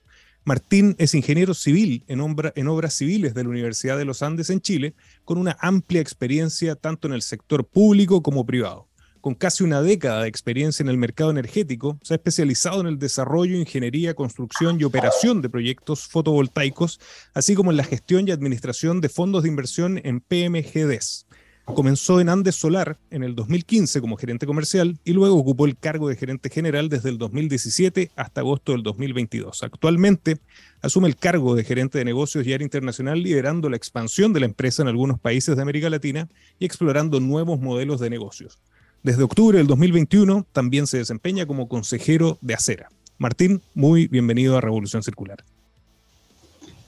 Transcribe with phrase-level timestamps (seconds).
[0.44, 4.94] Martín es ingeniero civil en, obras civiles de la Universidad de los Andes en Chile,
[5.24, 8.88] con una amplia experiencia tanto en el sector público como privado.
[9.20, 12.98] Con casi una década de experiencia en el mercado energético, se ha especializado en el
[12.98, 16.98] desarrollo, ingeniería, construcción y operación de proyectos fotovoltaicos,
[17.34, 21.26] así como en la gestión y administración de fondos de inversión en PMGDs.
[21.64, 26.08] Comenzó en Andes Solar en el 2015 como gerente comercial y luego ocupó el cargo
[26.08, 29.62] de gerente general desde el 2017 hasta agosto del 2022.
[29.62, 30.38] Actualmente
[30.82, 34.46] asume el cargo de gerente de negocios y área internacional liderando la expansión de la
[34.46, 38.58] empresa en algunos países de América Latina y explorando nuevos modelos de negocios.
[39.04, 42.88] Desde octubre del 2021 también se desempeña como consejero de Acera.
[43.18, 45.44] Martín, muy bienvenido a Revolución Circular.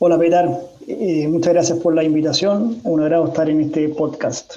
[0.01, 0.51] Hola Petar,
[0.87, 4.57] eh, muchas gracias por la invitación, un agrado estar en este podcast.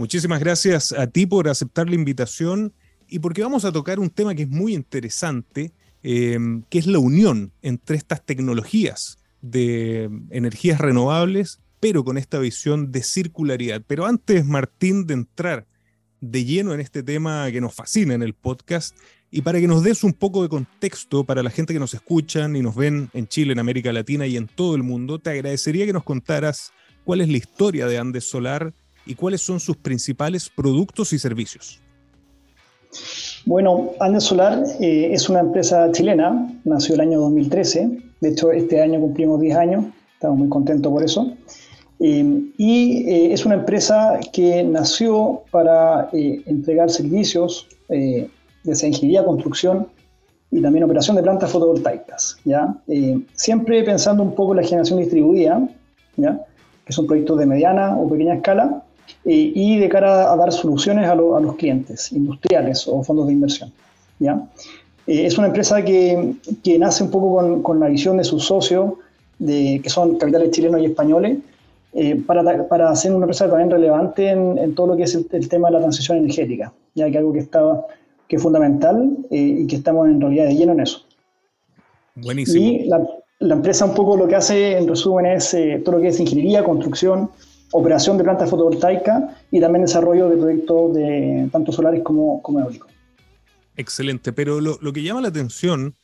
[0.00, 2.72] Muchísimas gracias a ti por aceptar la invitación
[3.06, 6.98] y porque vamos a tocar un tema que es muy interesante, em, que es la
[6.98, 13.82] unión entre estas tecnologías de energías renovables, pero con esta visión de circularidad.
[13.86, 15.66] Pero antes, Martín, de entrar
[16.22, 18.96] de lleno en este tema que nos fascina en el podcast,
[19.30, 22.56] y para que nos des un poco de contexto para la gente que nos escuchan
[22.56, 25.84] y nos ven en Chile, en América Latina y en todo el mundo, te agradecería
[25.84, 26.72] que nos contaras
[27.04, 28.72] cuál es la historia de Andes Solar
[29.06, 31.80] y cuáles son sus principales productos y servicios.
[33.46, 38.82] Bueno, Andes Solar eh, es una empresa chilena, nació el año 2013, de hecho este
[38.82, 39.84] año cumplimos 10 años,
[40.14, 41.32] estamos muy contentos por eso.
[42.00, 49.88] Eh, y eh, es una empresa que nació para entregar servicios sea ingeniería, construcción
[50.50, 52.36] y también operación de plantas fotovoltaicas.
[52.44, 52.76] ¿ya?
[53.32, 55.66] Siempre pensando un poco en la generación distribuida,
[56.16, 56.44] ¿ya?
[56.84, 58.84] que son proyectos de mediana o pequeña escala,
[59.24, 63.72] eh, y de cara a dar soluciones a, los clientes industriales o fondos de inversión.
[64.18, 64.42] ¿ya?
[65.06, 68.44] Eh, es una empresa que, que, nace un poco con, con la visión de sus
[68.44, 68.92] socios,
[69.38, 71.38] de, que son capitales chilenos y españoles,
[72.24, 75.48] para, para, ser una empresa también relevante en, en todo lo que es el, el,
[75.48, 77.84] tema de la transición energética, ya que algo que estaba
[78.30, 81.00] que es fundamental eh, y que estamos en realidad de lleno en eso.
[82.14, 82.64] Buenísimo.
[82.64, 83.04] Y la,
[83.40, 86.20] la empresa un poco lo que hace en resumen es eh, todo lo que es
[86.20, 87.28] ingeniería, construcción,
[87.72, 92.90] operación de plantas fotovoltaicas y también desarrollo de proyectos de tanto solares como, como eólicos.
[93.76, 95.94] Excelente, pero lo, lo, que llama la atención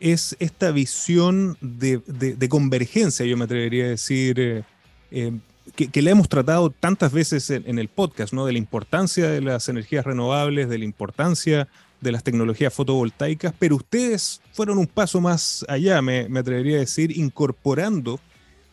[0.00, 4.62] es esta visión de, de, convergencia, yo me atrevería a decir, eh,
[5.10, 5.32] eh,
[5.74, 8.46] que, que, le hemos tratado tantas veces en, en, el podcast, ¿no?
[8.46, 11.68] De la importancia de las energías renovables, de la importancia
[12.00, 16.80] de las tecnologías fotovoltaicas, pero ustedes fueron un paso más allá, me, me atrevería a
[16.80, 18.20] decir, incorporando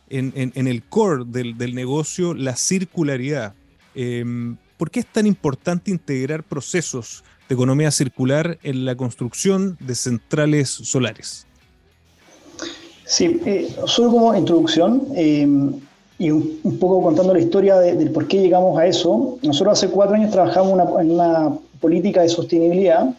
[0.09, 3.53] en, en, en el core del, del, negocio la circularidad.
[3.95, 4.23] Eh,
[4.77, 10.69] ¿Por qué es tan importante integrar procesos de economía circular en la construcción de centrales
[10.69, 11.47] solares?
[13.05, 15.47] Sí, eh, solo como introducción, eh,
[16.19, 19.77] y un, un, poco contando la historia de, del por qué llegamos a eso, nosotros
[19.77, 23.13] hace cuatro años trabajamos una, en una política de sostenibilidad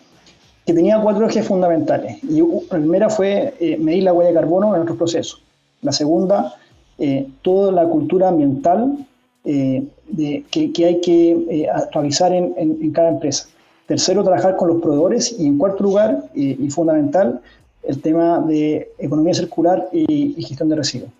[0.66, 2.22] que tenía cuatro ejes fundamentales.
[2.24, 5.42] Y la primera fue eh, medir la huella de carbono en nuestros procesos.
[5.82, 6.54] La segunda,
[6.98, 9.06] eh, toda la cultura ambiental
[9.46, 9.84] eh,
[10.50, 13.46] que, hay que eh, realizar en, cada empresa.
[13.86, 15.36] Tercero, trabajar con los proveedores.
[15.38, 17.40] Y en cuarto lugar, eh, y fundamental,
[17.82, 21.10] el tema de economía circular y, gestión de residuos.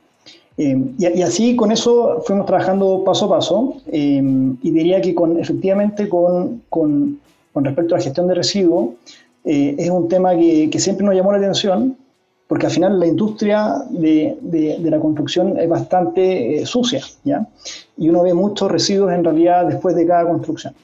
[0.57, 6.63] Y, así con eso fuimos trabajando paso a paso y diría que con, efectivamente con,
[6.71, 7.19] con,
[7.57, 8.91] respecto a la gestión de residuos
[9.45, 11.97] es un tema que, que, siempre nos llamó la atención
[12.49, 17.47] porque al final la industria de, de, de la construcción es bastante eh, sucia ¿ya?
[17.97, 20.75] y uno ve muchos residuos en realidad después de cada construcción.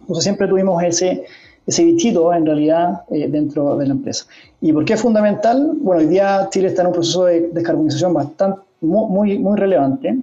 [0.00, 1.24] Entonces siempre tuvimos ese,
[1.66, 4.26] ese bichito en realidad eh, dentro de la empresa.
[4.60, 5.72] ¿Y por qué es fundamental?
[5.80, 10.18] Bueno, hoy día Chile está en un proceso de descarbonización bastante muy, muy relevante.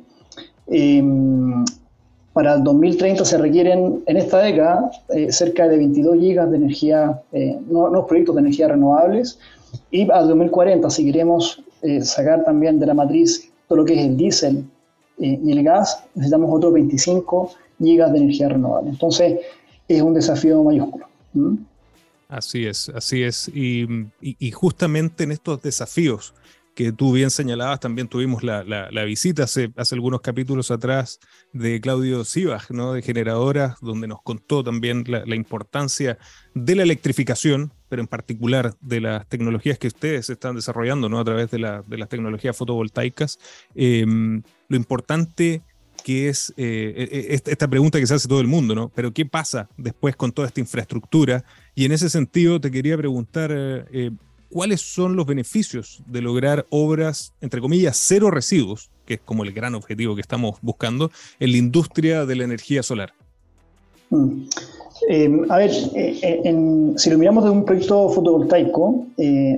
[0.67, 1.03] Eh,
[2.33, 7.21] para el 2030 se requieren en esta década eh, cerca de 22 gigas de energía,
[7.31, 9.39] eh, nuevos proyectos de energía renovables
[9.91, 14.05] y al 2040 si queremos eh, sacar también de la matriz todo lo que es
[14.05, 14.65] el diésel
[15.19, 18.89] y el gas, necesitamos otros 25 gigas de energía renovable.
[18.89, 19.39] Entonces
[19.87, 21.07] es un desafío mayúsculo.
[22.27, 23.47] Así es, así es.
[23.53, 23.87] Y,
[24.51, 26.33] justamente en estos desafíos
[26.75, 28.63] que tú bien señalabas, también tuvimos la,
[29.05, 31.19] visita hace, hace, algunos capítulos atrás
[31.51, 32.93] de Claudio Sibach, ¿no?
[32.93, 36.17] de Generadoras, donde nos contó también la, importancia
[36.55, 41.19] de la electrificación, pero en particular de las tecnologías que ustedes están desarrollando ¿no?
[41.19, 43.37] a través de, las tecnologías fotovoltaicas.
[43.75, 45.61] Em, lo importante
[46.03, 48.89] que es eh, e, e, esta pregunta que se hace todo el mundo, ¿no?
[48.95, 51.45] Pero ¿qué pasa después con toda esta infraestructura?
[51.75, 54.09] Y en ese sentido te quería preguntar, eh,
[54.49, 59.53] cuáles son los beneficios de lograr obras, entre comillas, cero residuos, que es como el
[59.53, 63.13] gran objetivo que estamos buscando, en la industria de la energía solar.
[65.09, 69.05] Eh, a ver, eh, eh, si lo miramos de un proyecto fotovoltaico,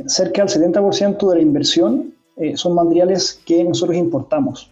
[0.08, 2.14] cerca del 70% de la inversión
[2.56, 4.70] son materiales que nosotros importamos.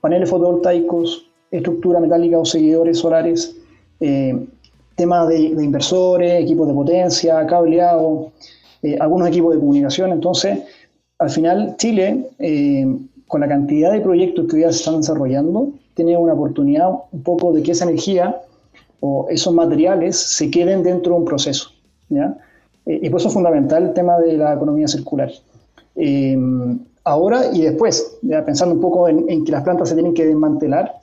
[0.00, 3.56] paneles fotovoltaicos, estructura metálica o seguidores solares,
[4.96, 8.32] temas de, inversores, equipos de potencia, cableado,
[8.82, 10.10] eh, algunos equipos de comunicación.
[10.10, 10.58] Entonces,
[11.18, 12.86] al final, Chile, eh,
[13.28, 17.52] con la cantidad de proyectos que hoy se están desarrollando, tiene una oportunidad un poco
[17.52, 18.40] de que esa energía
[19.00, 21.70] o esos materiales se queden dentro de un proceso.
[22.08, 22.38] ¿ya?
[22.86, 25.30] Eh, y por eso es fundamental el tema de la economía circular.
[27.02, 30.24] ahora y después, ya pensando un poco en, en, que las plantas se tienen que
[30.24, 30.94] desmantelar,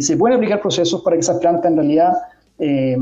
[0.00, 2.12] se pueden aplicar procesos para que esas plantas en realidad
[2.58, 2.96] eh,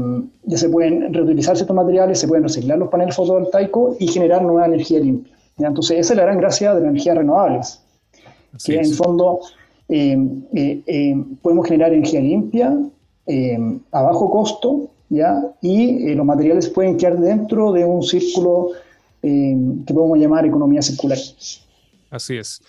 [0.44, 4.66] ya se pueden reutilizar estos materiales, se pueden reciclar los paneles fotovoltaicos y generar nueva
[4.66, 5.32] energía limpia.
[5.58, 7.80] Entonces, esa es la gran gracia de las energías renovables,
[8.64, 12.76] que en fondo eh, eh, podemos generar energía limpia
[13.92, 15.42] a bajo costo ¿ya?
[15.60, 18.70] y los materiales pueden quedar dentro de un círculo
[19.20, 21.18] que podemos llamar economía circular.
[22.10, 22.60] Así es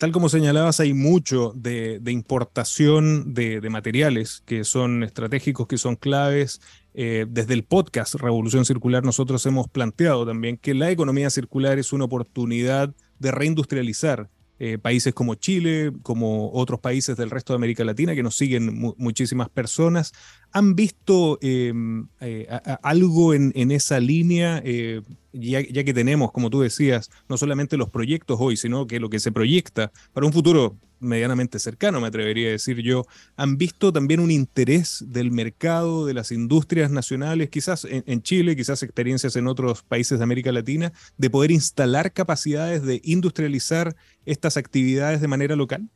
[0.00, 6.62] tal como señalabas, hay mucho de, importación de, materiales que son estratégicos, que son claves.
[6.94, 11.92] Eh, desde el podcast Revolución Circular nosotros hemos planteado también que la economía circular es
[11.92, 14.30] una oportunidad de reindustrializar
[14.62, 18.94] eh, países como Chile, como otros países del resto de América Latina, que nos siguen
[18.98, 20.12] muchísimas personas,
[20.52, 22.46] han visto em, eh,
[22.82, 25.00] algo en, esa línea, eh,
[25.32, 29.18] ya, que tenemos, como tú decías, no solamente los proyectos hoy, sino que lo que
[29.18, 33.06] se proyecta para un futuro medianamente cercano, me atrevería a decir yo,
[33.36, 38.82] han visto también un interés del mercado, de las industrias nacionales, quizás en, Chile, quizás
[38.82, 45.20] experiencias en otros países de América Latina, de poder instalar capacidades de industrializar estas actividades
[45.20, 45.88] de manera local?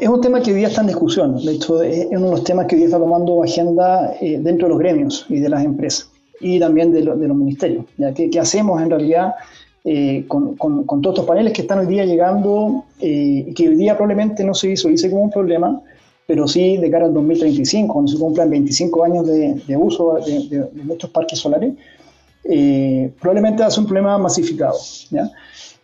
[0.00, 1.44] Es un tema que hoy día está en discusión.
[1.44, 4.66] De hecho, es uno de los temas que hoy día está tomando agenda eh, dentro
[4.66, 6.10] de los gremios y de las empresas
[6.40, 7.84] y también de, los ministerios.
[7.96, 8.12] ¿ya?
[8.12, 9.34] ¿Qué, ¿Qué, hacemos en realidad
[9.88, 14.42] eh, con, todos estos paneles que están hoy día llegando eh, que hoy día probablemente
[14.42, 15.80] no se visualice como un problema,
[16.26, 21.12] pero sí de cara al 2035, cuando se cumplan 25 años de, uso de, nuestros
[21.12, 21.74] parques solares,
[22.42, 24.76] eh, probablemente va a ser un problema masificado.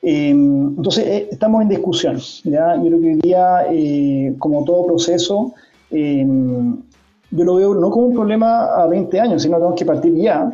[0.03, 2.19] entonces, estamos en discusión.
[2.43, 2.75] ¿ya?
[2.75, 5.55] Yo creo que hoy día, como todo proceso,
[5.93, 10.15] yo lo veo no como un problema a 20 años, sino que tenemos que partir
[10.17, 10.51] ya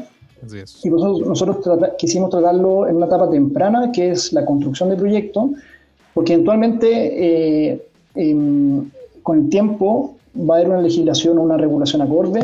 [0.84, 1.58] y nosotros
[1.98, 5.50] quisimos tratarlo en una etapa temprana, que es la construcción de proyectos,
[6.14, 7.82] porque eventualmente eh,
[8.14, 8.88] em,
[9.22, 12.40] con el tiempo va a haber una legislación o una regulación acorde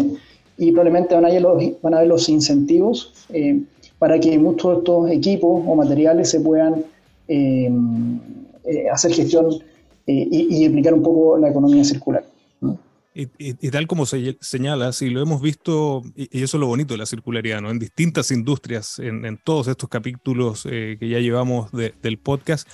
[0.58, 3.60] y probablemente van a haber los, van a haber los incentivos eh,
[3.98, 6.84] para que muchos de estos equipos o materiales se puedan
[7.28, 8.18] em,
[8.64, 9.48] eh, hacer gestión
[10.06, 12.24] y, y, aplicar un poco la economía circular.
[13.16, 16.98] Y, tal como se señala, y lo hemos visto, y, eso es lo bonito de
[16.98, 17.70] la circularidad, ¿no?
[17.70, 22.68] En distintas industrias, en, todos estos capítulos eh, que ya llevamos del podcast,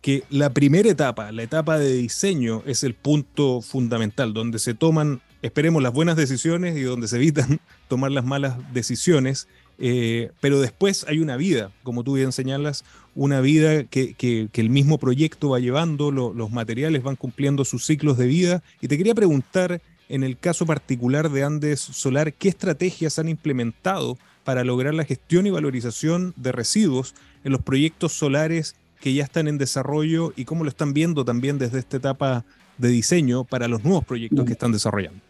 [0.00, 5.20] que la primera etapa, la etapa de diseño, es el punto fundamental, donde se toman,
[5.42, 9.46] esperemos, las buenas decisiones y donde se evitan tomar las malas decisiones
[9.78, 14.98] eh, pero después hay una vida, como tú bien señalas, una vida que, el mismo
[14.98, 18.62] proyecto va llevando, los materiales van cumpliendo sus ciclos de vida.
[18.80, 24.18] Y te quería preguntar, en el caso particular de Andes Solar, ¿qué estrategias han implementado
[24.44, 29.46] para lograr la gestión y valorización de residuos en los proyectos solares que ya están
[29.46, 32.44] en desarrollo y cómo lo están viendo también desde esta etapa
[32.78, 35.20] de diseño para los nuevos proyectos que están desarrollando?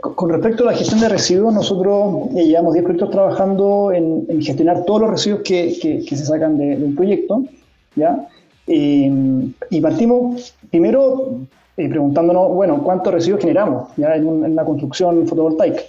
[0.00, 4.84] Con respecto a la gestión de residuos, nosotros eh, llevamos 10 proyectos trabajando en, gestionar
[4.84, 7.44] todos los residuos que, se sacan de, un proyecto.
[7.96, 8.28] ¿ya?
[8.66, 11.40] Eh, y partimos primero
[11.76, 14.14] eh, preguntándonos, bueno, ¿cuántos residuos generamos ¿ya?
[14.14, 15.82] En, una construcción fotovoltaica?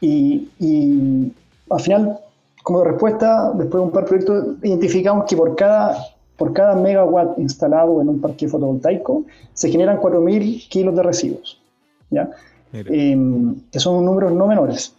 [0.00, 1.32] Y,
[1.70, 2.18] al final,
[2.62, 5.96] como respuesta, después de un par de proyectos, identificamos que por cada,
[6.36, 11.60] por cada megawatt instalado en un parque fotovoltaico se generan 4.000 kilos de residuos.
[12.10, 12.30] ¿ya?
[12.72, 14.94] Em, que son números no menores.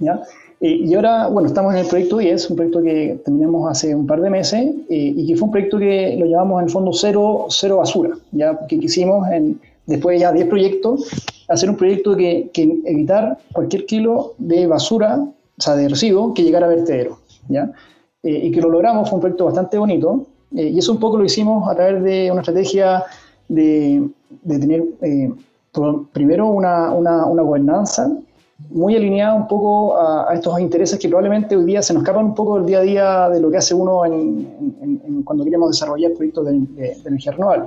[0.00, 0.22] ¿ya?
[0.64, 4.20] y ahora, bueno, estamos en el proyecto 10, un proyecto que terminamos hace un par
[4.20, 7.78] de meses y que fue un proyecto que lo llamamos en el fondo cero, cero
[7.78, 11.08] basura, ya que quisimos, en, después de ya 10 proyectos,
[11.48, 16.44] hacer un proyecto que, que evitar cualquier kilo de basura, o sea, de residuo, que
[16.44, 17.72] llegara a vertedero, ¿ya?
[18.22, 21.68] y que lo logramos, fue un proyecto bastante bonito, y eso un poco lo hicimos
[21.68, 23.02] a través de una estrategia
[23.48, 24.08] de,
[24.42, 24.84] de tener
[26.12, 28.10] primero una, una, una gobernanza
[28.70, 32.34] muy alineada un poco a, estos intereses que probablemente hoy día se nos escapan un
[32.34, 36.46] poco del día a día de lo que hace uno en, cuando queremos desarrollar proyectos
[36.46, 37.64] de, energía renovable.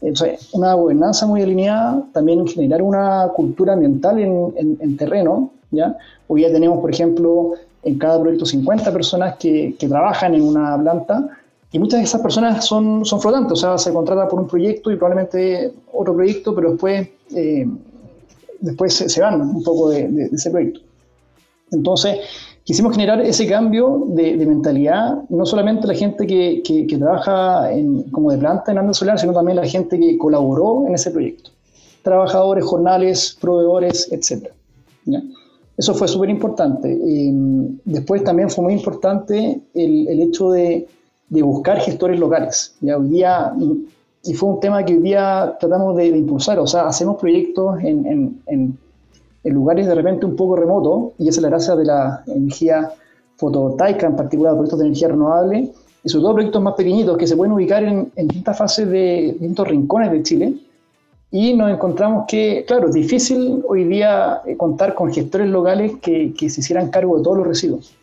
[0.00, 5.50] Entonces, una gobernanza muy alineada, también generar una cultura ambiental en, terreno.
[5.70, 5.96] ¿ya?
[6.26, 7.52] Hoy día tenemos, por ejemplo,
[7.84, 11.28] en cada proyecto 50 personas que, que, trabajan en una planta
[11.72, 14.90] y muchas de esas personas son, son flotantes, o sea, se contrata por un proyecto
[14.90, 17.66] y probablemente otro proyecto, pero después eh,
[18.60, 20.80] después se, van un poco de, ese proyecto.
[21.70, 22.18] Entonces,
[22.64, 27.70] quisimos generar ese cambio de, mentalidad, no solamente la gente que, que, trabaja
[28.10, 31.50] como de planta en Andes Solar, sino también la gente que colaboró en ese proyecto.
[32.02, 34.48] Trabajadores, jornales, proveedores, etc.
[35.76, 36.92] Eso fue súper importante.
[36.92, 40.86] Em, después también fue muy importante el hecho de,
[41.32, 42.76] de, buscar gestores locales.
[42.80, 42.98] ¿ya?
[42.98, 43.52] Hoy día
[44.24, 48.06] y fue un tema que hoy día tratamos de, impulsar, o sea, hacemos proyectos en,
[48.06, 48.78] en,
[49.44, 52.92] en, lugares de repente un poco remotos, y esa es la gracia de la energía
[53.36, 55.72] fotovoltaica, en particular proyectos de energía renovable,
[56.04, 59.66] y sobre todo proyectos más pequeñitos que se pueden ubicar en, distintas fases de distintos
[59.66, 60.54] rincones de Chile,
[61.32, 66.32] y nos encontramos que, claro, es difícil hoy día eh, contar con gestores locales que,
[66.34, 67.94] que se hicieran cargo de todos los residuos.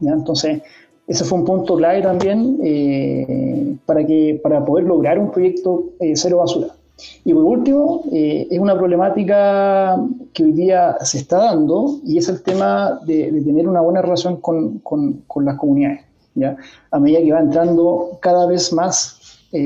[0.00, 0.12] ¿ya?
[0.12, 0.62] Entonces,
[1.08, 6.12] ese fue un punto clave también eh, para, que, para poder lograr un proyecto eh,
[6.14, 6.68] cero basura.
[7.24, 9.98] Y por último, eh, es una problemática
[10.34, 14.36] que hoy día se está dando y es el tema de, tener una buena relación
[14.36, 16.02] con, con, las comunidades.
[16.34, 16.56] ¿ya?
[16.90, 19.14] A medida que va entrando cada vez más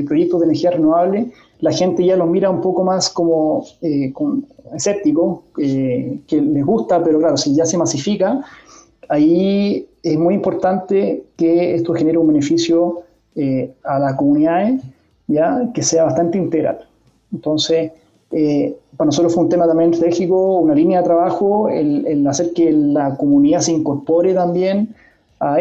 [0.07, 3.65] proyectos de energía renovable, la gente ya los mira un poco más como
[4.13, 8.45] con, escéptico, que les gusta, pero claro, si ya se masifica,
[9.09, 13.03] ahí es muy importante que esto genere un beneficio
[13.35, 14.81] eh, a las comunidades,
[15.27, 15.71] ¿ya?
[15.73, 16.79] que sea bastante integral.
[17.31, 17.91] Entonces,
[18.31, 22.71] eh, para nosotros fue un tema también estratégico, una línea de trabajo, el, hacer que
[22.71, 24.93] la comunidad se incorpore también
[25.39, 25.57] a,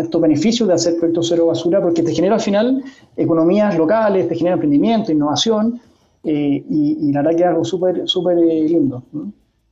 [0.00, 2.84] estos beneficios de hacer proyectos cero basura, porque te genera al final
[3.16, 5.80] economías locales, te genera emprendimiento, innovación,
[6.22, 9.02] eh, y, la verdad que es algo súper súper lindo.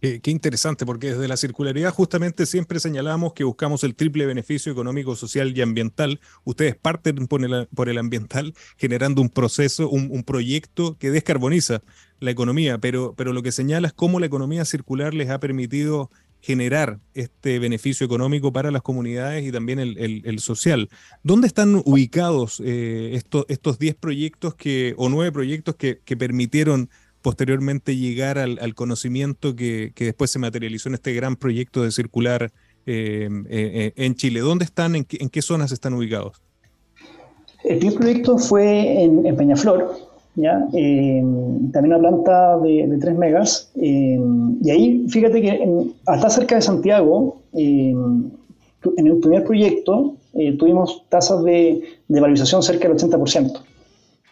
[0.03, 5.15] Qué, interesante, porque desde la circularidad justamente siempre señalamos que buscamos el triple beneficio económico,
[5.15, 6.19] social y ambiental.
[6.43, 11.83] Ustedes parten por el, por el ambiental generando un proceso, un, proyecto que descarboniza
[12.19, 16.11] la economía, pero, pero lo que señala es cómo la economía circular les ha permitido
[16.41, 20.91] generar este beneficio económico para las comunidades y también el, social.
[21.23, 26.91] ¿Dónde están ubicados eh, estos, estos 10 proyectos que, o 9 proyectos que, que permitieron
[27.23, 32.53] posteriormente llegar al, conocimiento que, después se materializó en este gran proyecto de circular
[32.87, 34.41] eh, eh, en Chile.
[34.41, 36.43] ¿Dónde están, en qué, zonas están ubicados?
[37.65, 39.97] El primer proyecto fue en, Peñaflor,
[40.35, 40.59] ¿ya?
[40.71, 43.71] también una planta de, 3 megas.
[43.77, 51.45] y ahí, fíjate que hasta cerca de Santiago, en el primer proyecto, eh, tuvimos tasas
[51.45, 53.61] de, de valorización cerca del 80%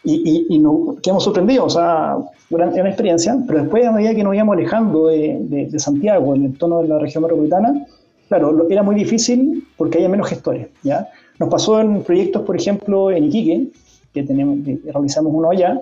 [0.03, 2.17] y, y, nos quedamos sorprendidos, o sea,
[2.51, 5.39] una, una experiencia, pero después a medida que nos íbamos alejando de,
[5.71, 7.87] de, Santiago, en el entorno de la región metropolitana,
[8.29, 11.09] claro, era muy difícil porque había menos gestores, ¿ya?
[11.39, 13.69] Nos pasó en proyectos, por ejemplo, en Iquique,
[14.15, 15.81] que, tenemos, realizamos uno allá,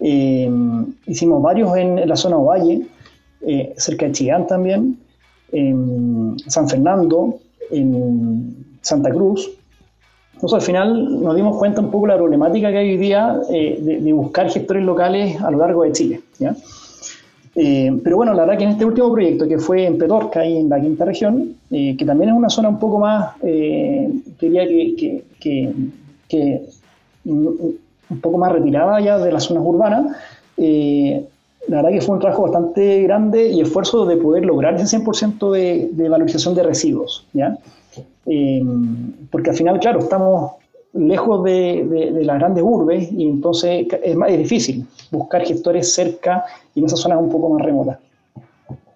[0.00, 0.50] eh,
[1.06, 2.86] hicimos varios en, la zona Ovalle,
[3.42, 4.98] eh, cerca de Chillán también,
[5.52, 7.38] en San Fernando,
[7.70, 9.57] en Santa Cruz,
[10.38, 13.40] entonces, al final nos dimos cuenta un poco de la problemática que hay hoy día
[13.50, 16.20] eh, de, buscar gestores locales a lo largo de Chile.
[17.56, 20.58] Eh, pero bueno, la verdad que en este último proyecto, que fue en Petorca, ahí
[20.58, 25.24] en la quinta región, eh, que también es una zona un poco más, quería que,
[25.40, 25.72] que,
[26.28, 26.62] que,
[27.24, 30.06] un poco más retirada ya de las zonas urbanas,
[30.56, 35.50] la verdad que fue un trabajo bastante grande y esfuerzo de poder lograr ese 100%
[35.50, 37.26] de, de valorización de residuos.
[37.32, 37.58] ¿ya?
[38.26, 38.62] Eh,
[39.30, 40.52] porque al final, claro, estamos
[40.92, 46.86] lejos de, las grandes urbes y entonces es más difícil buscar gestores cerca y en
[46.86, 47.98] esas zonas un poco más remotas.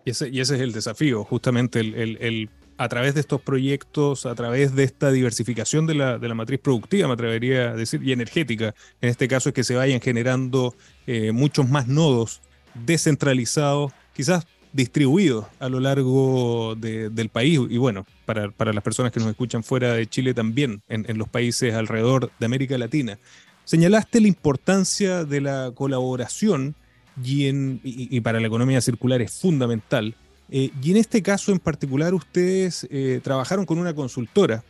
[0.04, 4.34] Y ese, y ese es el desafío, justamente el, a través de estos proyectos, a
[4.34, 8.10] través de esta diversificación de la, de la, matriz productiva, me atrevería a decir, y
[8.10, 10.74] energética, en este caso es que se vayan generando
[11.06, 12.40] eh, muchos más nodos
[12.74, 19.28] descentralizados, quizás distribuidos a lo largo del país y bueno, para, las personas que nos
[19.28, 23.18] escuchan fuera de Chile también, en, los países alrededor de América Latina.
[23.64, 26.74] Señalaste la importancia de la colaboración
[27.22, 30.14] y, en, y, para la economía circular es fundamental.
[30.50, 34.64] Eh, y en este caso en particular ustedes eh, trabajaron con una consultora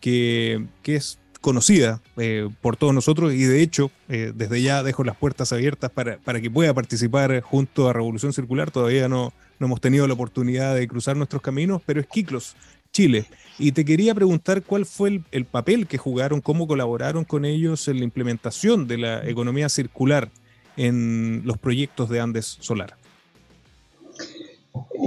[0.00, 5.04] que, que es conocida eh, por todos nosotros y de hecho eh, desde ya dejo
[5.04, 8.70] las puertas abiertas para, para, que pueda participar junto a Revolución Circular.
[8.70, 12.56] Todavía no, no hemos tenido la oportunidad de cruzar nuestros caminos, pero es Kiklos,
[12.92, 13.26] Chile.
[13.58, 17.98] Y te quería preguntar cuál fue el, papel que jugaron, cómo colaboraron con ellos en
[17.98, 20.30] la implementación de la economía circular
[20.76, 22.96] en los proyectos de Andes Solar.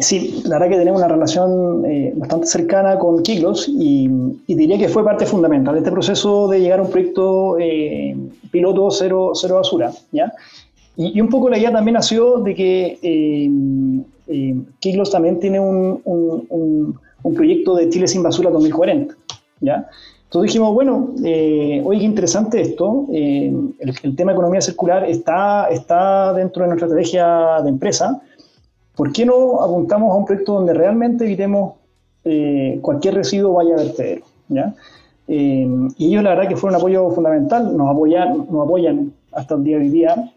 [0.01, 4.09] Sí, la verdad que tenemos una relación eh, bastante cercana con Kiklos y,
[4.47, 8.15] diría que fue parte fundamental de este proceso de llegar a un proyecto eh,
[8.51, 9.91] piloto cero, cero basura.
[10.11, 10.33] ¿ya?
[10.97, 16.99] Y, un poco la idea también nació de que eh, Kiklos también tiene un, un,
[17.23, 19.15] un, proyecto de Chile sin basura 2040.
[19.61, 19.87] ¿ya?
[20.25, 26.33] Entonces dijimos, bueno, oye, qué interesante esto, el, el, tema de economía circular está, está
[26.33, 28.19] dentro de nuestra estrategia de empresa,
[28.95, 31.73] ¿Por qué no apuntamos a un proyecto donde realmente evitemos
[32.25, 34.25] eh, cualquier residuo vaya a vertedero?
[34.49, 34.73] ¿ya?
[35.27, 39.55] Eh, y ellos la verdad que fueron un apoyo fundamental, nos apoyan, nos apoyan hasta
[39.55, 40.31] el día de hoy día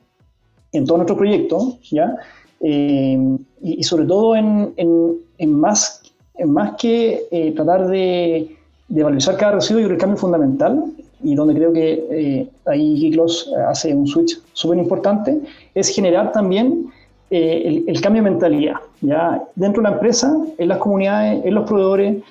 [0.73, 2.17] en todos nuestros proyectos, ¿ya?
[2.61, 6.03] Eh, y, sobre todo en, en, más,
[6.37, 8.57] en más que tratar de,
[8.89, 10.85] de, valorizar cada residuo, y el cambio fundamental,
[11.23, 15.39] y donde creo que ahí Giklos hace un switch súper importante,
[15.75, 16.91] es generar también
[17.29, 19.43] eh, el, cambio de mentalidad, ¿ya?
[19.57, 22.23] Dentro de la empresa, en las comunidades, en los proveedores,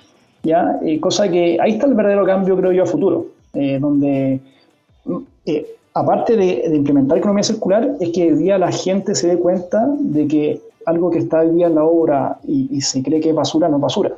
[0.41, 0.79] ¿ya?
[0.85, 4.39] Eh, cosa que ahí está el verdadero cambio, creo yo, a futuro, eh, donde,
[5.93, 10.27] aparte de, implementar economía circular, es que hoy día la gente se dé cuenta de
[10.27, 13.67] que algo que está hoy día en la obra y, se cree que es basura,
[13.67, 14.13] no basura.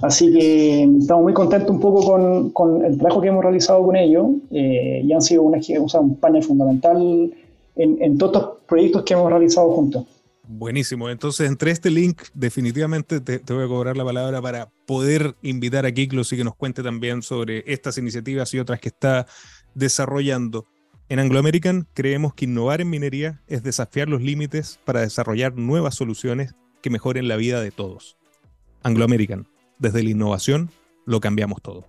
[0.00, 3.96] Así que estamos muy contentos un poco con, con el trabajo que hemos realizado con
[3.96, 5.58] ellos y han sido una,
[6.00, 7.30] un panel fundamental
[7.76, 10.06] en, todos los proyectos que hemos realizado juntos.
[10.46, 11.08] Buenísimo.
[11.08, 15.92] Entonces, entre este link, definitivamente te, voy a cobrar la palabra para poder invitar a
[15.92, 19.26] Kiklos y que nos cuente también sobre estas iniciativas y otras que está
[19.74, 20.66] desarrollando.
[21.08, 25.94] En Anglo American creemos que innovar en minería es desafiar los límites para desarrollar nuevas
[25.94, 28.16] soluciones que mejoren la vida de todos.
[28.82, 29.46] Anglo American,
[29.78, 30.70] desde la innovación
[31.06, 31.86] lo cambiamos todo.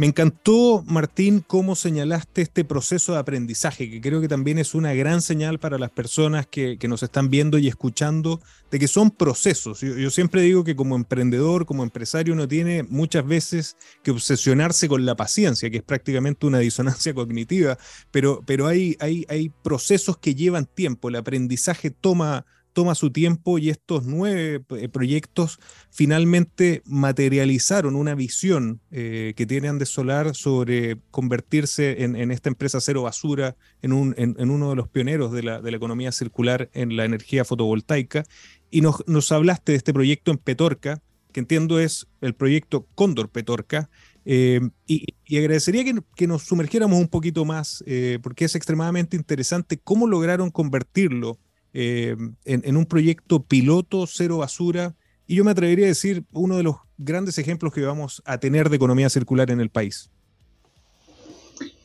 [0.00, 4.94] Me encantó, Martín, cómo señalaste este proceso de aprendizaje, que creo que también es una
[4.94, 9.80] gran señal para las personas que, nos están viendo y escuchando, de que son procesos.
[9.82, 15.04] Yo, siempre digo que como emprendedor, como empresario, uno tiene muchas veces que obsesionarse con
[15.04, 17.76] la paciencia, que es prácticamente una disonancia cognitiva,
[18.10, 23.58] pero, pero hay, hay, hay procesos que llevan tiempo, el aprendizaje toma toma su tiempo
[23.58, 25.58] y estos nueve eh, proyectos
[25.90, 33.02] finalmente materializaron una visión eh, que tiene Andes Solar sobre convertirse en, esta empresa cero
[33.02, 36.96] basura, en, un, en, uno de los pioneros de la, de la, economía circular en
[36.96, 38.24] la energía fotovoltaica.
[38.70, 41.02] Y nos, nos, hablaste de este proyecto en Petorca,
[41.32, 43.90] que entiendo es el proyecto Cóndor Petorca.
[44.24, 45.06] Eh, y,
[45.36, 47.82] agradecería que, que, nos sumergiéramos un poquito más,
[48.22, 51.38] porque es extremadamente interesante cómo lograron convertirlo
[51.72, 54.94] eh, en, un proyecto piloto, cero basura,
[55.26, 58.68] y yo me atrevería a decir uno de los grandes ejemplos que vamos a tener
[58.68, 60.10] de economía circular en el país.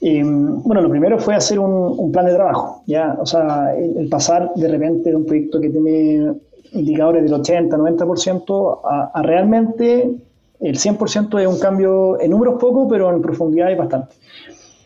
[0.02, 3.16] Eh, bueno, lo primero fue hacer un, plan de trabajo, ¿ya?
[3.20, 6.34] O sea, el, pasar de repente de un proyecto que tiene
[6.74, 10.12] indicadores del 80, 90% a, a realmente
[10.60, 14.16] el 100% es un cambio en números poco, pero en profundidad es bastante.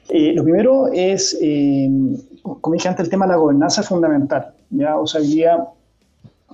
[0.10, 1.38] Eh, lo primero es,
[2.44, 4.54] como dije antes, el tema de la gobernanza es fundamental.
[4.70, 4.98] ¿Ya?
[4.98, 5.68] O sea, hoy día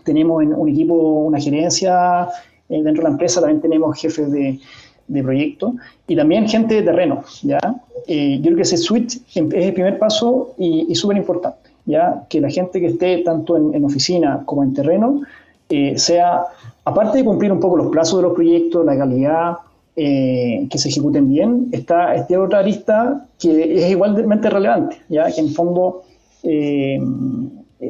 [0.05, 2.29] tenemos un equipo, una gerencia
[2.69, 4.59] eh, dentro de la empresa, también tenemos jefes de,
[5.07, 5.75] de proyecto
[6.07, 7.59] y también gente de terreno, ¿ya?
[8.07, 12.25] Eh, yo creo que ese switch es el primer paso y, súper importante, ¿ya?
[12.29, 15.21] Que la gente que esté tanto en, oficina como en terreno
[15.69, 16.43] eh, sea,
[16.85, 19.57] aparte de cumplir un poco los plazos de los proyectos, la calidad,
[19.95, 25.31] que se ejecuten bien, está esta otra lista que es igualmente relevante, ¿ya?
[25.31, 26.01] Que en fondo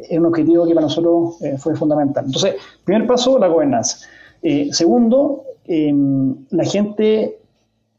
[0.08, 2.24] es un objetivo que para nosotros eh, fue fundamental.
[2.26, 4.06] Entonces, primer paso, la gobernanza.
[4.42, 7.38] Eh, segundo, em, la gente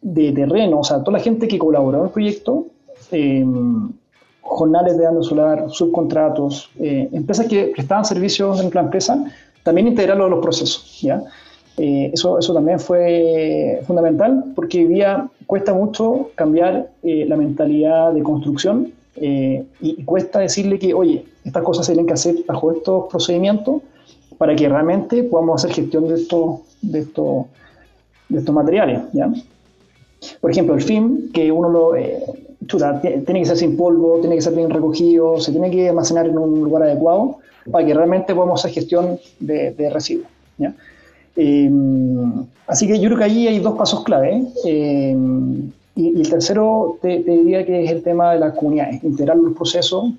[0.02, 2.68] de terreno, o sea, toda la gente que colaboró en el proyecto,
[3.12, 3.92] em,
[4.42, 9.26] jornales de daño solar, subcontratos, eh, empresas que prestaban servicios en la empresa,
[9.64, 11.02] también integrarlo en los procesos.
[11.02, 11.22] ¿ya?
[11.78, 18.94] eso, eso también fue fundamental porque hoy día cuesta mucho cambiar la mentalidad de construcción
[19.20, 23.82] y, cuesta decirle que, oye, estas cosas se tienen que hacer bajo estos procedimientos
[24.38, 27.46] para que realmente podamos hacer gestión de estos, de estos,
[28.30, 29.02] de estos materiales.
[29.14, 29.32] ¿ya?
[30.40, 31.96] Por ejemplo, el film, que uno lo...
[31.96, 32.24] Eh,
[33.02, 36.38] tiene que ser sin polvo, tiene que ser bien recogido, se tiene que almacenar en
[36.38, 37.38] un lugar adecuado
[37.72, 40.28] para que realmente podamos hacer gestión de, de residuos.
[40.58, 40.74] ¿ya?
[41.38, 41.70] Eh,
[42.66, 44.44] así que yo creo que ahí hay dos pasos clave.
[44.66, 45.16] Eh,
[45.98, 50.14] y, el tercero te, diría que es el tema de las comunidades, integrar los procesos,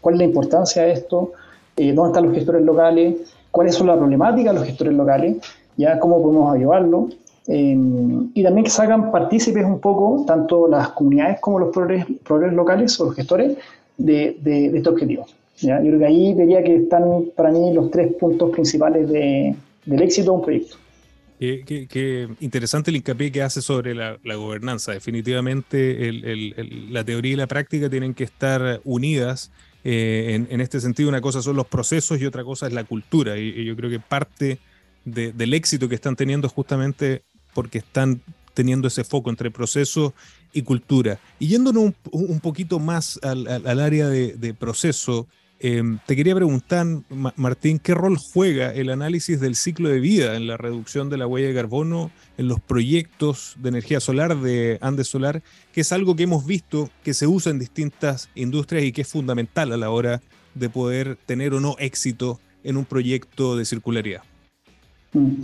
[0.00, 1.32] cuál es la importancia de esto,
[1.76, 3.16] eh, dónde están los gestores locales,
[3.50, 5.36] cuáles son las problemáticas de los gestores locales,
[5.76, 7.08] ya cómo podemos ayudarlo.
[7.46, 12.98] y también que se hagan partícipes un poco, tanto las comunidades como los proveedores, locales
[13.00, 13.58] o los gestores,
[13.98, 15.26] de, de, este objetivo.
[15.58, 15.80] ¿ya?
[15.82, 20.02] Yo creo que ahí diría que están para mí los tres puntos principales de, del
[20.02, 20.76] éxito de un proyecto.
[21.66, 24.92] Qué, interesante el hincapié que hace sobre la, gobernanza.
[24.92, 26.12] Definitivamente
[26.90, 29.50] la teoría y la práctica tienen que estar unidas.
[29.84, 33.38] Eh, en, este sentido, una cosa son los procesos y otra cosa es la cultura.
[33.38, 34.58] Y, yo creo que parte
[35.04, 38.22] del éxito que están teniendo es justamente porque están
[38.54, 40.14] teniendo ese foco entre proceso
[40.52, 41.18] y cultura.
[41.38, 45.26] Y yéndonos un, poquito más al, área de, de proceso,
[45.60, 46.86] Em, te quería preguntar,
[47.36, 51.26] Martín, ¿qué rol juega el análisis del ciclo de vida en la reducción de la
[51.26, 56.16] huella de carbono en los proyectos de energía solar de Andes Solar, que es algo
[56.16, 59.90] que hemos visto que se usa en distintas industrias y que es fundamental a la
[59.90, 60.20] hora
[60.54, 64.22] de poder tener o no éxito en un proyecto de circularidad?
[65.12, 65.42] Mm.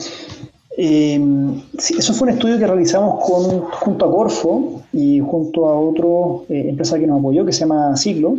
[0.76, 6.68] Em, eso fue un estudio que realizamos junto a Corfo y junto a otra eh,
[6.70, 8.38] empresa que nos apoyó, que se llama Siglo,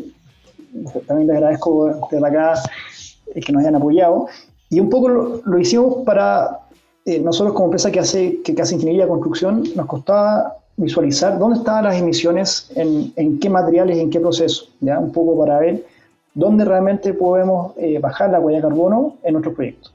[1.07, 2.53] también les agradezco desde acá
[3.33, 4.27] que nos hayan apoyado.
[4.69, 6.61] Y un poco lo, hicimos para,
[7.05, 11.59] eh, nosotros como empresa que hace, que, hace ingeniería de construcción, nos costaba visualizar dónde
[11.59, 14.97] estaban las emisiones, en, en qué materiales, en qué proceso, ¿ya?
[14.97, 15.85] un poco para ver
[16.33, 19.93] dónde realmente podemos eh, bajar la huella de carbono en nuestros proyectos.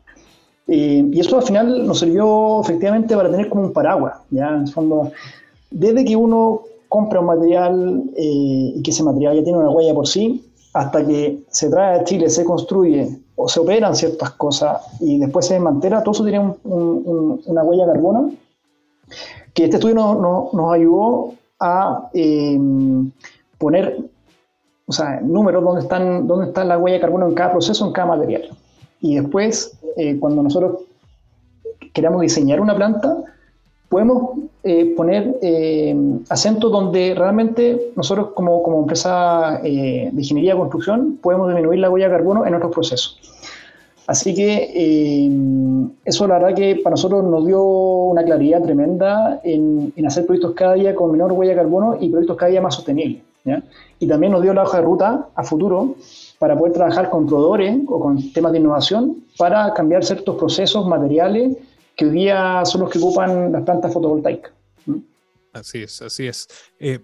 [0.68, 4.48] Eh, y eso al final nos sirvió efectivamente para tener como un paraguas, ¿ya?
[4.48, 5.12] En el fondo,
[5.70, 10.06] desde que uno compra un material y que ese material ya tiene una huella por
[10.06, 10.44] sí,
[10.76, 15.46] hasta que se trae a Chile, se construye o se operan ciertas cosas y después
[15.46, 18.32] se desmantela, todo eso tiene una huella de carbono
[19.54, 22.58] que este estudio nos ayudó a eh,
[23.56, 23.98] poner
[25.22, 28.50] números donde, están, dónde está la huella de carbono en cada proceso, en cada material.
[29.00, 30.80] Y después, eh, cuando nosotros
[31.94, 33.16] queramos diseñar una planta,
[33.88, 34.35] podemos
[34.66, 35.94] eh, poner eh,
[36.28, 41.88] acentos donde realmente nosotros como, como empresa eh, de ingeniería de construcción podemos disminuir la
[41.88, 43.20] huella de carbono en nuestros procesos.
[44.08, 45.30] Así que eh,
[46.04, 50.54] eso la verdad que para nosotros nos dio una claridad tremenda en, en, hacer proyectos
[50.54, 53.22] cada día con menor huella de carbono y proyectos cada día más sostenibles.
[53.44, 53.62] ¿ya?
[54.00, 55.94] Y también nos dio la hoja de ruta a futuro
[56.38, 61.56] para poder trabajar con proveedores o con temas de innovación para cambiar ciertos procesos, materiales
[61.96, 64.55] que hoy día son los que ocupan las plantas fotovoltaicas.
[65.52, 66.48] Así es, así es.
[66.78, 67.00] Eh,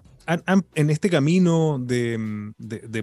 [0.74, 2.52] en este camino de,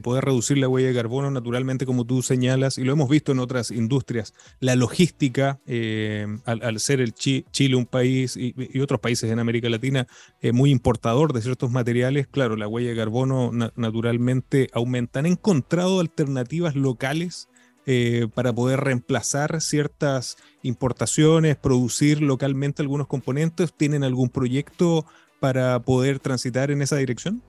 [0.01, 3.39] poder reducir la huella de carbono, naturalmente, como tú señalas, y lo hemos visto en
[3.39, 9.39] otras industrias, la logística, eh, al, ser el Chile un país y, otros países en
[9.39, 10.07] América Latina
[10.41, 15.19] eh, muy importador de ciertos materiales, claro, la huella de carbono naturalmente aumenta.
[15.19, 17.49] ¿Han encontrado alternativas locales
[17.85, 23.73] eh, para poder reemplazar ciertas importaciones, producir localmente algunos componentes?
[23.73, 25.05] ¿Tienen algún proyecto
[25.39, 27.41] para poder transitar en esa dirección?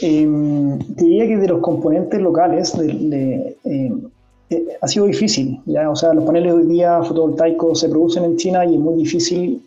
[0.00, 4.02] Em, diría que de los componentes locales em,
[4.50, 5.60] eh, ha sido difícil.
[5.66, 5.90] ¿ya?
[5.90, 9.62] O sea, los paneles hoy día fotovoltaicos se producen en China y es muy difícil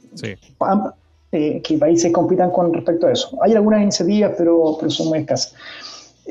[1.31, 3.37] eh, que países compitan con respecto a eso.
[3.41, 5.53] Hay algunas iniciativas, pero, pero son muy escasas.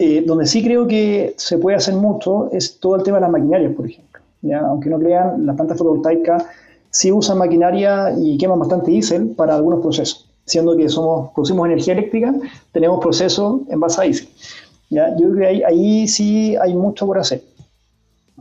[0.00, 3.32] Eh, donde sí creo que se puede hacer mucho es todo el tema de las
[3.32, 4.20] maquinarias, por ejemplo.
[4.42, 4.60] ¿ya?
[4.60, 6.44] Aunque no crean, las plantas fotovoltaicas
[6.90, 10.30] sí usan maquinaria y queman bastante diésel para algunos procesos.
[10.44, 12.32] Siendo que somos, producimos energía eléctrica,
[12.70, 14.28] tenemos procesos en base a diésel.
[14.88, 15.16] ¿ya?
[15.16, 17.42] Yo creo que ahí, sí hay mucho por hacer.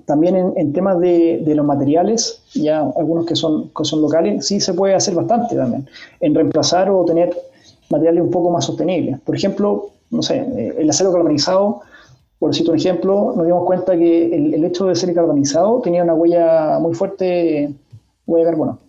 [0.06, 4.60] También en, temas de, de, los materiales, ya algunos que son, que son locales, sí
[4.60, 5.89] se puede hacer bastante también.
[6.20, 7.36] En reemplazar o tener
[7.89, 9.20] materiales un poco más sostenibles.
[9.22, 11.82] Por ejemplo, no sé, eh, el acero galvanizado,
[12.39, 16.13] por decirte un ejemplo, nos dimos cuenta que el, hecho de ser galvanizado tenía una
[16.13, 17.74] huella muy fuerte,
[18.26, 18.80] huella de carbono.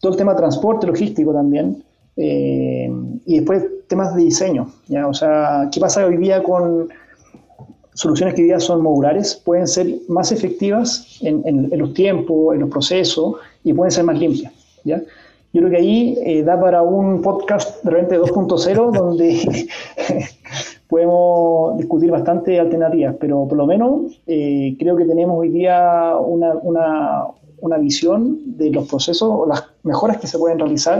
[0.00, 1.84] Todo el tema de transporte logístico también,
[2.16, 2.90] eh,
[3.26, 5.06] y después temas de diseño, ¿ya?
[5.06, 6.88] O sea, ¿qué pasa hoy día con
[7.94, 9.34] soluciones que hoy día son modulares?
[9.44, 14.18] Pueden ser más efectivas en, en los tiempos, en los procesos, y pueden ser más
[14.18, 14.52] limpias,
[14.84, 15.02] ¿ya?
[15.52, 19.68] Yo creo que ahí eh, da para un podcast de repente 2.0 donde
[20.88, 26.54] podemos discutir bastante alternativas, pero por lo menos eh, creo que tenemos hoy día una,
[26.54, 27.24] una,
[27.60, 30.98] una, visión de los procesos o las mejoras que se pueden realizar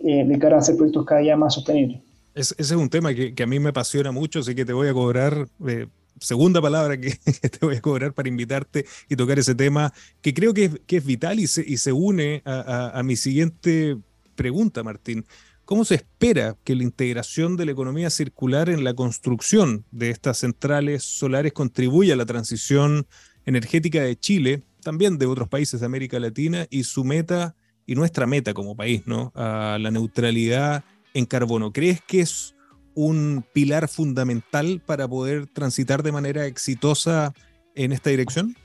[0.00, 2.00] eh, de cara a hacer proyectos cada día más sostenibles.
[2.34, 4.88] ese es un tema que, que, a mí me apasiona mucho, así que te voy
[4.88, 5.86] a cobrar eh,
[6.20, 10.54] segunda palabra que, te voy a cobrar para invitarte y tocar ese tema que creo
[10.54, 13.96] que es, vital y se, une a, a, a, mi siguiente
[14.34, 15.24] pregunta, Martín.
[15.64, 20.38] ¿Cómo se espera que la integración de la economía circular en la construcción de estas
[20.38, 23.06] centrales solares contribuya a la transición
[23.46, 27.54] energética de Chile, también de otros países de América Latina y su meta
[27.86, 29.32] y nuestra meta como país, ¿no?
[29.34, 31.72] A la neutralidad en carbono.
[31.72, 32.53] ¿Crees que es
[32.94, 37.34] un pilar fundamental para poder transitar de manera exitosa
[37.74, 38.56] en esta dirección?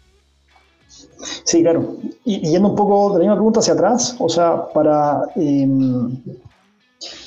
[1.43, 1.97] Sí, claro.
[2.25, 5.67] Y, yendo un poco de la misma pregunta hacia atrás, o sea, para eh,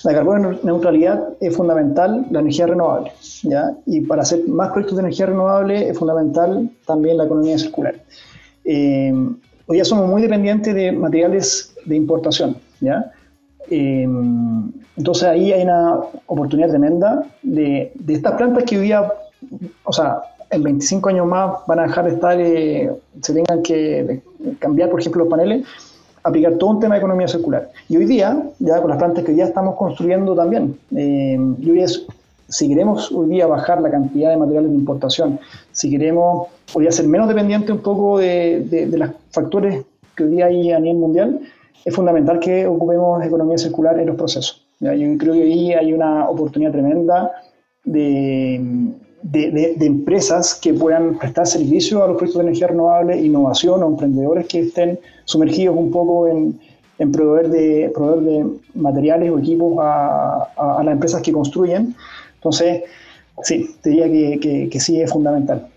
[0.05, 3.13] la carbono neutralidad es fundamental la energía renovable,
[3.43, 3.75] ¿ya?
[3.87, 7.95] Y para hacer más proyectos de energía renovable es fundamental también la economía circular.
[8.65, 9.13] Eh,
[9.67, 13.13] hoy ya somos muy dependientes de materiales de importación, ¿ya?
[13.71, 14.07] Eh,
[14.97, 19.11] entonces ahí hay una oportunidad tremenda de, de, estas plantas que hoy día,
[19.85, 22.91] o sea, en 25 años más van a dejar de estar, eh,
[23.23, 24.21] se tengan que
[24.59, 25.67] cambiar, por ejemplo, los paneles,
[26.23, 27.71] aplicar todo un tema de economía circular.
[27.89, 31.71] Y hoy día, ya con las plantas que hoy día estamos construyendo también, eh, y
[31.71, 32.07] hoy es,
[32.49, 35.41] si queremos hoy día bajar la cantidad de materiales de importación,
[35.73, 40.25] si queremos hoy día ser menos dependiente un poco de, de, de los factores que
[40.25, 41.41] hoy día hay a nivel mundial,
[41.85, 44.62] es fundamental que ocupemos economía circular en los procesos.
[44.83, 47.31] Yo creo que ahí hay una oportunidad tremenda
[47.85, 48.61] de,
[49.23, 54.47] de, empresas que puedan prestar servicio a los proyectos de energía renovable, innovación o emprendedores
[54.49, 56.61] que estén sumergidos un poco en,
[56.99, 61.95] en proveer, de, proveer de materiales o equipos a, a, las empresas que construyen.
[62.35, 62.83] Entonces,
[63.45, 65.69] sí, te diría que, que, sí es fundamental.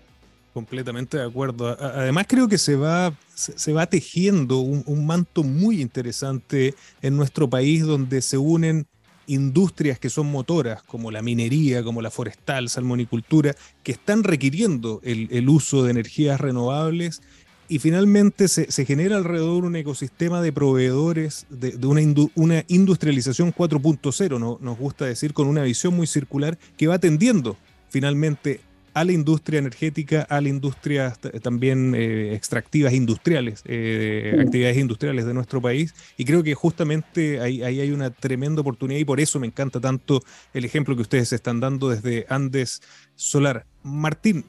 [0.52, 1.76] Completamente de acuerdo.
[1.78, 7.84] Además creo que se va, se va tejiendo un manto muy interesante en nuestro país
[7.84, 8.86] donde se unen
[9.26, 15.48] industrias que son motoras, como la minería, como la forestal, salmonicultura, que están requiriendo el,
[15.48, 17.22] uso de energías renovables
[17.68, 22.00] y finalmente se, genera alrededor un ecosistema de proveedores de, una,
[22.34, 24.58] una, industrialización 4.0, ¿no?
[24.60, 27.56] nos gusta decir, con una visión muy circular que va atendiendo
[27.88, 28.60] finalmente
[28.96, 34.40] a la industria energética, a la industria también eh, extractivas industriales, eh, sí.
[34.40, 35.94] actividades industriales de nuestro país.
[36.16, 39.80] Y creo que justamente ahí, ahí, hay una tremenda oportunidad y por eso me encanta
[39.80, 40.22] tanto
[40.54, 42.80] el ejemplo que ustedes están dando desde Andes
[43.16, 43.66] Solar.
[43.82, 44.46] Martín,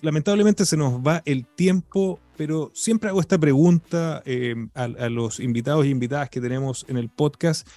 [0.00, 5.40] lamentablemente se nos va el tiempo, pero siempre hago esta pregunta eh, a, a los
[5.40, 7.68] invitados y invitadas que tenemos en el podcast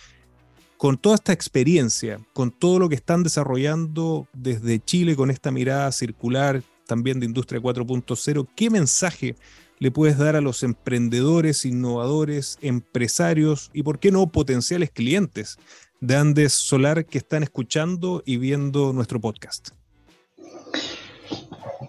[0.84, 5.90] con toda esta experiencia, con todo lo que están desarrollando desde Chile, con esta mirada
[5.94, 9.38] circular también de Industria 4.0, ¿qué mensaje
[9.80, 15.58] le puedes dar a los emprendedores, innovadores, empresarios y, por qué no, potenciales clientes
[16.02, 19.70] de Andes Solar que están escuchando y viendo nuestro podcast?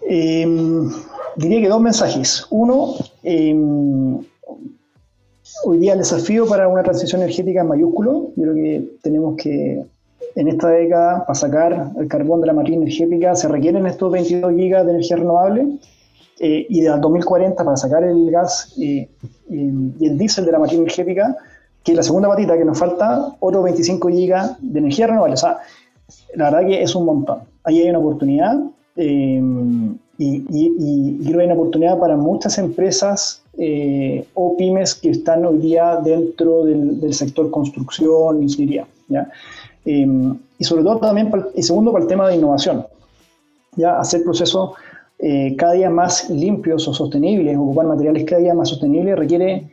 [0.09, 0.47] Eh,
[1.35, 2.47] diría que dos mensajes.
[2.49, 3.53] Uno, eh,
[5.63, 8.31] hoy día el desafío para una transición energética es mayúsculo.
[8.35, 9.85] Yo creo que tenemos que,
[10.35, 14.53] en esta década, para sacar el carbón de la matriz energética, se requieren estos 22
[14.55, 15.67] gigas de energía renovable.
[16.39, 19.07] Eh, y de 2040, para sacar el gas eh,
[19.49, 21.37] y el diésel de la matriz energética,
[21.81, 25.35] que es la segunda patita que nos falta, otros 25 gigas de energía renovable.
[25.35, 25.59] O sea,
[26.35, 27.39] la verdad que es un montón.
[27.63, 28.59] Ahí hay una oportunidad.
[28.97, 29.41] Eh,
[30.17, 35.09] y, y, y, creo que hay una oportunidad para muchas empresas eh, o pymes que
[35.09, 38.87] están hoy día dentro del, del sector construcción, ingeniería.
[39.07, 39.29] ¿ya?
[39.85, 40.07] Eh,
[40.57, 42.85] y sobre todo también, para, y segundo, para el tema de innovación.
[43.75, 43.99] ¿ya?
[43.99, 44.71] Hacer procesos
[45.19, 49.71] eh, cada día más limpios o sostenibles, ocupar materiales cada día más sostenibles, requiere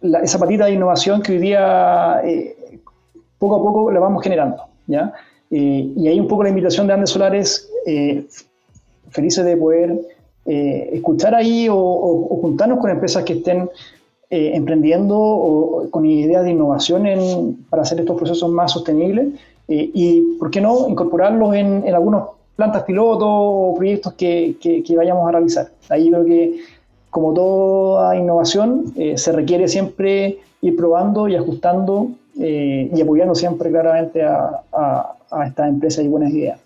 [0.00, 2.80] la, esa patita de innovación que hoy día eh,
[3.38, 4.62] poco a poco la vamos generando.
[4.86, 5.12] ¿ya?
[5.50, 7.70] Eh, y ahí un poco la invitación de Andes Solares,
[9.10, 10.00] felices de poder
[10.46, 13.68] eh, escuchar ahí o, o, o, juntarnos con empresas que estén
[14.30, 19.28] eh, emprendiendo o con ideas de innovación en, para hacer estos procesos más sostenibles
[19.68, 22.24] eh, y, ¿por qué no?, incorporarlos en, en algunas
[22.56, 25.68] plantas piloto o proyectos que, que, que, vayamos a realizar.
[25.88, 26.60] Ahí creo que,
[27.10, 32.08] como toda innovación, eh, se requiere siempre ir probando y ajustando
[32.40, 36.58] eh, y apoyando siempre claramente a, a, a estas empresas y buenas ideas.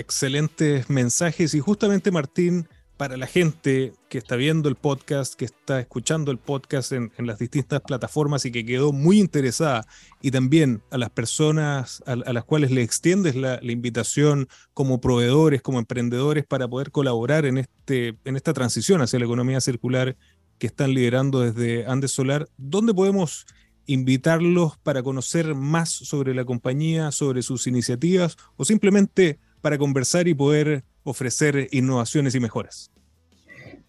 [0.00, 1.52] Excelentes mensajes.
[1.52, 6.38] Y justamente Martín, para la gente que está viendo el podcast, que está escuchando el
[6.38, 9.86] podcast en, las distintas plataformas y que quedó muy interesada,
[10.22, 15.78] y también a las personas a, las cuales le extiendes la, invitación como proveedores, como
[15.78, 20.16] emprendedores, para poder colaborar en, este, en esta transición hacia la economía circular
[20.56, 23.44] que están liderando desde Andes Solar, ¿dónde podemos
[23.84, 30.34] invitarlos para conocer más sobre la compañía, sobre sus iniciativas o simplemente para conversar y
[30.34, 32.90] poder ofrecer innovaciones y mejoras?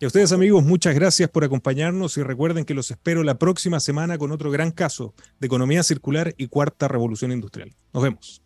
[0.00, 3.80] Y a ustedes amigos, muchas gracias por acompañarnos y recuerden que los espero la próxima
[3.80, 7.74] semana con otro gran caso de economía circular y cuarta revolución industrial.
[7.92, 8.42] Nos vemos.